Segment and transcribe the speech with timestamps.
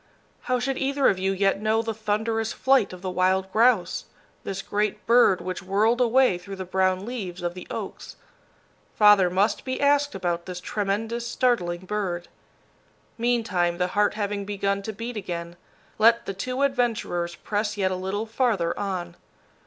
[0.49, 4.05] How should either of you yet know the thunderous flight of the wild grouse,
[4.43, 8.15] this great bird which whirled away through the brown leaves of the oaks?
[8.95, 12.29] Father must be asked about this tremendous, startling bird.
[13.19, 15.55] Meantime, the heart having begun to beat again,
[15.99, 19.15] let the two adventurers press yet a little farther on.